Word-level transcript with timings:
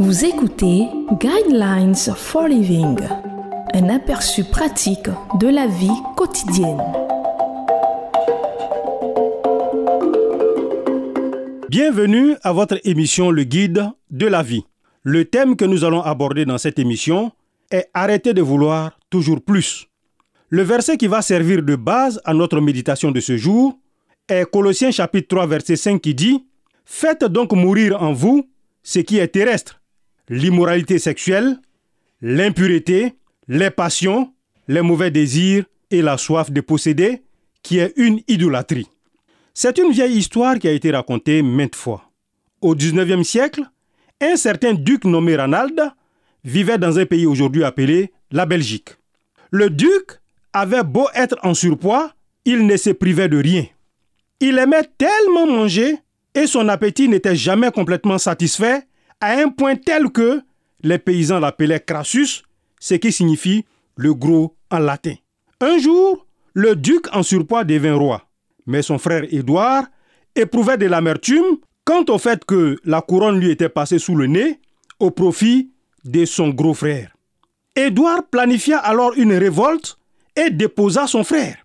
Vous 0.00 0.24
écoutez 0.24 0.86
Guidelines 1.20 1.96
for 1.96 2.46
Living, 2.46 2.96
un 3.74 3.88
aperçu 3.88 4.44
pratique 4.44 5.08
de 5.40 5.48
la 5.48 5.66
vie 5.66 5.90
quotidienne. 6.16 6.80
Bienvenue 11.68 12.36
à 12.44 12.52
votre 12.52 12.78
émission 12.84 13.32
Le 13.32 13.42
Guide 13.42 13.90
de 14.12 14.26
la 14.28 14.44
vie. 14.44 14.64
Le 15.02 15.24
thème 15.24 15.56
que 15.56 15.64
nous 15.64 15.82
allons 15.82 16.02
aborder 16.02 16.44
dans 16.44 16.58
cette 16.58 16.78
émission 16.78 17.32
est 17.72 17.90
Arrêter 17.92 18.34
de 18.34 18.42
vouloir 18.42 18.96
toujours 19.10 19.42
plus. 19.42 19.88
Le 20.48 20.62
verset 20.62 20.96
qui 20.96 21.08
va 21.08 21.22
servir 21.22 21.64
de 21.64 21.74
base 21.74 22.20
à 22.24 22.34
notre 22.34 22.60
méditation 22.60 23.10
de 23.10 23.18
ce 23.18 23.36
jour 23.36 23.76
est 24.28 24.48
Colossiens 24.48 24.92
chapitre 24.92 25.26
3 25.26 25.46
verset 25.48 25.74
5 25.74 26.00
qui 26.00 26.14
dit 26.14 26.46
Faites 26.84 27.24
donc 27.24 27.52
mourir 27.52 28.00
en 28.00 28.12
vous 28.12 28.48
ce 28.84 29.00
qui 29.00 29.18
est 29.18 29.28
terrestre, 29.28 29.77
l'immoralité 30.28 30.98
sexuelle, 30.98 31.58
l'impureté, 32.20 33.14
les 33.48 33.70
passions, 33.70 34.32
les 34.66 34.82
mauvais 34.82 35.10
désirs 35.10 35.64
et 35.90 36.02
la 36.02 36.18
soif 36.18 36.50
de 36.50 36.60
posséder, 36.60 37.22
qui 37.62 37.78
est 37.78 37.92
une 37.96 38.20
idolâtrie. 38.28 38.88
C'est 39.54 39.78
une 39.78 39.90
vieille 39.90 40.16
histoire 40.16 40.58
qui 40.58 40.68
a 40.68 40.72
été 40.72 40.90
racontée 40.90 41.42
maintes 41.42 41.74
fois. 41.74 42.10
Au 42.60 42.74
XIXe 42.74 43.26
siècle, 43.26 43.62
un 44.20 44.36
certain 44.36 44.74
duc 44.74 45.04
nommé 45.04 45.36
Ranald 45.36 45.80
vivait 46.44 46.78
dans 46.78 46.98
un 46.98 47.06
pays 47.06 47.26
aujourd'hui 47.26 47.64
appelé 47.64 48.12
la 48.30 48.46
Belgique. 48.46 48.90
Le 49.50 49.70
duc 49.70 50.20
avait 50.52 50.84
beau 50.84 51.08
être 51.14 51.36
en 51.42 51.54
surpoids, 51.54 52.12
il 52.44 52.66
ne 52.66 52.76
se 52.76 52.90
privait 52.90 53.28
de 53.28 53.38
rien. 53.38 53.66
Il 54.40 54.58
aimait 54.58 54.88
tellement 54.96 55.46
manger 55.46 55.96
et 56.34 56.46
son 56.46 56.68
appétit 56.68 57.08
n'était 57.08 57.36
jamais 57.36 57.70
complètement 57.70 58.18
satisfait 58.18 58.87
à 59.20 59.32
un 59.38 59.48
point 59.48 59.76
tel 59.76 60.10
que 60.10 60.42
les 60.82 60.98
paysans 60.98 61.40
l'appelaient 61.40 61.80
Crassus, 61.80 62.42
ce 62.80 62.94
qui 62.94 63.12
signifie 63.12 63.64
le 63.96 64.14
gros 64.14 64.56
en 64.70 64.78
latin. 64.78 65.14
Un 65.60 65.78
jour, 65.78 66.26
le 66.54 66.76
duc 66.76 67.06
en 67.12 67.22
surpoids 67.22 67.64
devint 67.64 67.94
roi, 67.96 68.28
mais 68.66 68.82
son 68.82 68.98
frère 68.98 69.24
Édouard 69.32 69.84
éprouvait 70.34 70.78
de 70.78 70.86
l'amertume 70.86 71.58
quant 71.84 72.04
au 72.08 72.18
fait 72.18 72.44
que 72.44 72.78
la 72.84 73.00
couronne 73.00 73.40
lui 73.40 73.50
était 73.50 73.68
passée 73.68 73.98
sous 73.98 74.14
le 74.14 74.26
nez 74.26 74.60
au 75.00 75.10
profit 75.10 75.70
de 76.04 76.24
son 76.24 76.50
gros 76.50 76.74
frère. 76.74 77.14
Édouard 77.74 78.24
planifia 78.30 78.78
alors 78.78 79.14
une 79.16 79.32
révolte 79.32 79.98
et 80.36 80.50
déposa 80.50 81.06
son 81.06 81.24
frère. 81.24 81.56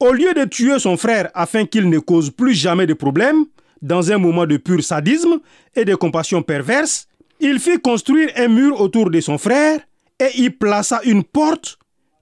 Au 0.00 0.12
lieu 0.12 0.34
de 0.34 0.44
tuer 0.44 0.78
son 0.78 0.96
frère 0.96 1.30
afin 1.34 1.64
qu'il 1.64 1.88
ne 1.88 1.98
cause 1.98 2.30
plus 2.30 2.54
jamais 2.54 2.86
de 2.86 2.94
problème, 2.94 3.46
dans 3.86 4.10
un 4.10 4.18
moment 4.18 4.46
de 4.46 4.56
pur 4.56 4.82
sadisme 4.82 5.38
et 5.76 5.84
de 5.84 5.94
compassion 5.94 6.42
perverse, 6.42 7.06
il 7.38 7.60
fit 7.60 7.78
construire 7.78 8.30
un 8.36 8.48
mur 8.48 8.80
autour 8.80 9.10
de 9.10 9.20
son 9.20 9.38
frère 9.38 9.78
et 10.18 10.42
y 10.42 10.50
plaça 10.50 11.00
une 11.04 11.22
porte 11.22 11.78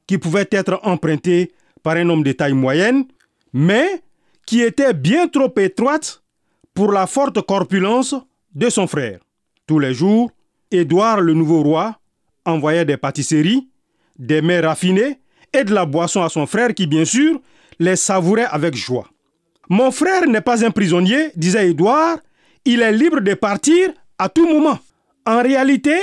qui 0.07 0.19
pouvait 0.19 0.48
être 0.51 0.79
empruntée 0.83 1.53
par 1.83 1.97
un 1.97 2.09
homme 2.11 2.23
de 2.23 2.33
taille 2.33 2.53
moyenne, 2.53 3.07
mais 3.55 4.03
qui 4.47 4.61
était 4.61 4.92
bien 4.92 5.27
trop 5.27 5.53
étroite 5.57 6.23
pour 6.75 6.92
la 6.92 7.07
forte 7.07 7.41
corpulence 7.47 8.15
de 8.55 8.69
son 8.69 8.87
frère. 8.87 9.20
Tous 9.67 9.79
les 9.79 9.95
jours, 9.95 10.31
Édouard 10.70 11.23
le 11.23 11.33
nouveau 11.33 11.62
roi 11.62 11.98
envoyait 12.45 12.85
des 12.85 12.98
pâtisseries, 12.98 13.70
des 14.19 14.42
mets 14.42 14.61
raffinés 14.61 15.19
et 15.55 15.65
de 15.65 15.73
la 15.73 15.87
boisson 15.87 16.23
à 16.23 16.29
son 16.29 16.45
frère 16.47 16.75
qui, 16.75 16.87
bien 16.87 17.07
sûr, 17.07 17.41
les 17.79 17.97
savourait 17.97 18.45
avec 18.51 18.75
joie. 18.75 19.09
Mon 19.69 19.91
frère 19.91 20.27
n'est 20.27 20.41
pas 20.41 20.65
un 20.65 20.70
prisonnier, 20.70 21.31
disait 21.37 21.70
Édouard, 21.70 22.19
il 22.65 22.83
est 22.83 22.93
libre 22.93 23.20
de 23.20 23.34
partir 23.34 23.91
à 24.19 24.29
tout 24.29 24.47
moment. 24.47 24.79
En 25.27 25.42
réalité, 25.42 25.97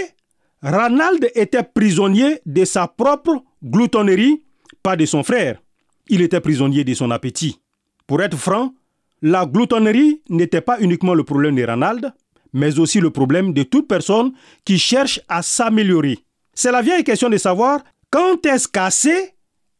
Ranald 0.63 1.29
était 1.35 1.63
prisonnier 1.63 2.39
de 2.45 2.65
sa 2.65 2.87
propre 2.87 3.43
gloutonnerie, 3.63 4.43
pas 4.83 4.95
de 4.95 5.05
son 5.05 5.23
frère. 5.23 5.61
Il 6.07 6.21
était 6.21 6.41
prisonnier 6.41 6.83
de 6.83 6.93
son 6.93 7.11
appétit. 7.11 7.59
Pour 8.07 8.21
être 8.21 8.37
franc, 8.37 8.73
la 9.21 9.45
gloutonnerie 9.45 10.21
n'était 10.29 10.61
pas 10.61 10.79
uniquement 10.79 11.13
le 11.13 11.23
problème 11.23 11.55
de 11.55 11.63
Ranald, 11.63 12.11
mais 12.53 12.79
aussi 12.79 12.99
le 12.99 13.11
problème 13.11 13.53
de 13.53 13.63
toute 13.63 13.87
personne 13.87 14.33
qui 14.65 14.77
cherche 14.77 15.21
à 15.29 15.41
s'améliorer. 15.41 16.19
C'est 16.53 16.71
la 16.71 16.81
vieille 16.81 17.03
question 17.03 17.29
de 17.29 17.37
savoir 17.37 17.81
quand 18.09 18.45
est-ce 18.45 18.67
qu'assez 18.67 19.33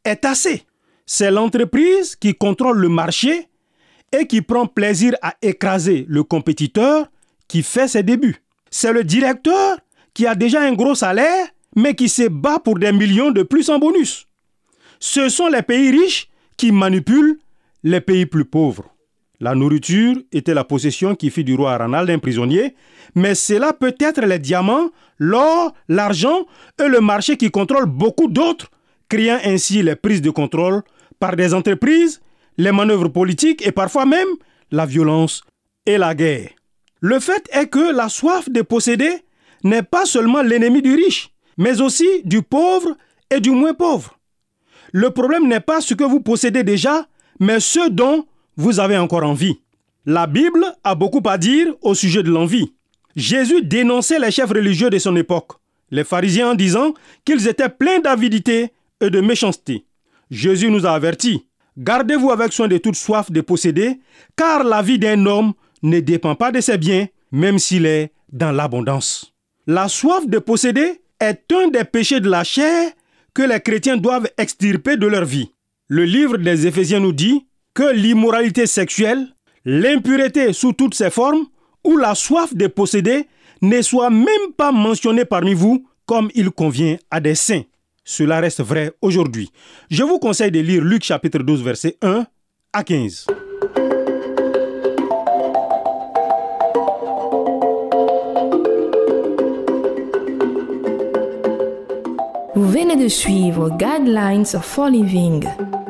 est 0.06 0.24
assez? 0.26 0.64
C'est 1.06 1.32
l'entreprise 1.32 2.16
qui 2.16 2.34
contrôle 2.34 2.78
le 2.78 2.90
marché 2.90 3.50
et 4.12 4.28
qui 4.28 4.42
prend 4.42 4.68
plaisir 4.68 5.14
à 5.22 5.36
écraser 5.42 6.06
le 6.08 6.24
compétiteur 6.24 7.08
qui 7.48 7.64
fait 7.64 7.88
ses 7.88 8.04
débuts. 8.04 8.44
C'est 8.70 8.94
le 8.94 9.04
directeur 9.04 9.78
qui 10.14 10.28
a 10.28 10.36
déjà 10.36 10.62
un 10.62 10.74
gros 10.74 10.96
salaire, 10.96 11.48
mais 11.76 11.96
qui 11.96 12.10
se 12.10 12.28
bat 12.28 12.60
pour 12.60 12.78
des 12.78 12.92
millions 12.92 13.32
de 13.32 13.44
plus 13.44 13.70
en 13.70 13.80
bonus. 13.80 14.28
Ce 15.00 15.30
sont 15.30 15.48
les 15.48 15.62
pays 15.62 15.92
riches 15.92 16.30
qui 16.58 16.72
manipulent 16.72 17.40
les 17.84 18.02
pays 18.02 18.26
plus 18.26 18.46
pauvres. 18.46 18.94
La 19.40 19.56
nourriture 19.56 20.16
était 20.32 20.54
la 20.54 20.64
possession 20.64 21.16
qui 21.16 21.32
fit 21.32 21.44
du 21.44 21.56
roi 21.56 21.76
Ranald 21.76 22.10
un 22.10 22.20
prisonnier, 22.20 22.76
mais 23.16 23.34
cela 23.34 23.74
peut 23.74 23.96
être 24.00 24.22
les 24.22 24.38
diamants, 24.38 24.92
l'or, 25.18 25.74
l'argent 25.90 26.46
et 26.80 26.88
le 26.88 27.02
marché 27.02 27.38
qui 27.38 27.50
contrôlent 27.50 27.88
beaucoup 27.88 28.28
d'autres, 28.28 28.70
créant 29.10 29.40
ainsi 29.44 29.82
les 29.82 29.96
prises 29.96 30.22
de 30.22 30.30
contrôle 30.30 30.84
par 31.20 31.36
des 31.36 31.56
entreprises 31.56 32.22
les 32.58 32.72
manœuvres 32.72 33.10
politiques 33.10 33.66
et 33.66 33.72
parfois 33.72 34.06
même 34.06 34.28
la 34.72 34.86
violence 34.86 35.44
et 35.86 35.98
la 35.98 36.16
guerre. 36.16 36.50
Le 37.02 37.20
fait 37.20 37.50
est 37.52 37.68
que 37.68 37.92
la 37.94 38.10
soif 38.10 38.50
de 38.50 38.62
posséder 38.62 39.12
n'est 39.64 39.84
pas 39.84 40.06
seulement 40.06 40.42
l'ennemi 40.42 40.82
du 40.82 40.94
riche, 40.96 41.32
mais 41.58 41.82
aussi 41.82 42.08
du 42.26 42.42
pauvre 42.42 42.96
et 43.30 43.40
du 43.40 43.52
moins 43.52 43.74
pauvre. 43.74 44.20
Le 44.92 45.10
problème 45.10 45.48
n'est 45.48 45.60
pas 45.60 45.82
ce 45.82 45.94
que 45.94 46.04
vous 46.04 46.22
possédez 46.22 46.64
déjà, 46.64 47.08
mais 47.40 47.60
ce 47.60 47.90
dont 47.90 48.26
vous 48.58 48.80
avez 48.80 48.98
encore 48.98 49.24
envie. 49.24 49.60
La 50.06 50.28
Bible 50.28 50.66
a 50.84 50.96
beaucoup 50.96 51.22
à 51.26 51.38
dire 51.38 51.74
au 51.82 51.94
sujet 51.94 52.24
de 52.24 52.30
l'envie. 52.30 52.74
Jésus 53.16 53.64
dénonçait 53.64 54.20
les 54.20 54.32
chefs 54.32 54.50
religieux 54.50 54.90
de 54.90 54.98
son 54.98 55.16
époque, 55.16 55.54
les 55.92 56.04
pharisiens 56.04 56.52
en 56.52 56.56
disant 56.56 56.94
qu'ils 57.26 57.48
étaient 57.48 57.70
pleins 57.70 58.00
d'avidité 58.00 58.72
et 59.00 59.10
de 59.10 59.22
méchanceté. 59.22 59.86
Jésus 60.30 60.70
nous 60.70 60.86
a 60.86 60.92
avertis 60.92 61.46
Gardez-vous 61.78 62.32
avec 62.32 62.52
soin 62.52 62.68
de 62.68 62.78
toute 62.78 62.96
soif 62.96 63.32
de 63.32 63.42
posséder, 63.42 64.00
car 64.36 64.64
la 64.64 64.82
vie 64.82 65.00
d'un 65.00 65.26
homme 65.26 65.54
ne 65.84 66.00
dépend 66.00 66.36
pas 66.36 66.52
de 66.52 66.60
ses 66.60 66.78
biens, 66.78 67.08
même 67.32 67.60
s'il 67.60 67.86
est 67.86 68.12
dans 68.32 68.52
l'abondance. 68.52 69.34
La 69.68 69.88
soif 69.88 70.28
de 70.28 70.40
posséder 70.40 71.02
est 71.20 71.52
un 71.54 71.70
des 71.70 71.84
péchés 71.84 72.20
de 72.20 72.30
la 72.30 72.44
chair 72.44 72.92
que 73.34 73.44
les 73.44 73.60
chrétiens 73.62 73.98
doivent 73.98 74.30
extirper 74.38 74.98
de 74.98 75.08
leur 75.08 75.26
vie. 75.26 75.52
Le 75.88 76.04
livre 76.04 76.38
des 76.38 76.68
Éphésiens 76.68 77.00
nous 77.00 77.14
dit 77.14 77.48
que 77.74 77.94
l'immoralité 77.94 78.66
sexuelle, 78.66 79.28
l'impureté 79.64 80.54
sous 80.54 80.74
toutes 80.74 80.96
ses 80.96 81.10
formes, 81.10 81.46
ou 81.84 81.98
la 81.98 82.16
soif 82.16 82.54
de 82.54 82.68
posséder 82.68 83.28
ne 83.62 83.82
soit 83.82 84.10
même 84.10 84.54
pas 84.58 84.72
mentionnée 84.72 85.26
parmi 85.26 85.54
vous 85.54 85.88
comme 86.06 86.30
il 86.36 86.50
convient 86.50 86.98
à 87.10 87.20
des 87.20 87.36
saints. 87.36 87.64
Cela 88.04 88.40
reste 88.40 88.62
vrai 88.62 88.92
aujourd'hui. 89.02 89.50
Je 89.90 90.04
vous 90.04 90.20
conseille 90.20 90.52
de 90.52 90.60
lire 90.60 90.84
Luc 90.84 91.04
chapitre 91.04 91.40
12 91.40 91.64
verset 91.64 91.98
1 92.02 92.26
à 92.74 92.84
15. 92.84 93.28
Vous 102.54 102.68
venez 102.70 102.96
de 102.96 103.08
suivre 103.08 103.70
Guidelines 103.78 104.46
for 104.46 104.90
Living. 104.90 105.46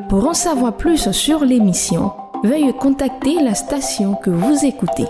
Pour 0.08 0.26
en 0.28 0.34
savoir 0.34 0.76
plus 0.76 1.10
sur 1.10 1.44
l'émission, 1.44 2.12
veuillez 2.44 2.72
contacter 2.72 3.42
la 3.42 3.54
station 3.54 4.14
que 4.14 4.30
vous 4.30 4.64
écoutez. 4.64 5.06